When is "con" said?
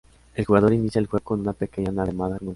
1.23-1.41, 2.09-2.21